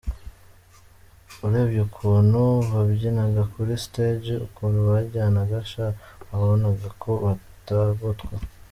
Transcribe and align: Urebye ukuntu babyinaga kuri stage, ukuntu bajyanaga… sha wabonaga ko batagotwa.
Urebye 1.45 1.79
ukuntu 1.87 2.41
babyinaga 2.71 3.41
kuri 3.53 3.73
stage, 3.85 4.33
ukuntu 4.47 4.79
bajyanaga… 4.89 5.57
sha 5.71 5.85
wabonaga 6.29 6.87
ko 7.01 7.11
batagotwa. 7.23 8.33